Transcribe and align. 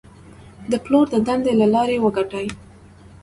د 0.71 0.73
پلور 0.83 1.05
د 1.11 1.15
دندې 1.27 1.53
له 1.61 1.67
لارې 1.73 1.97
وګټئ. 2.03 2.47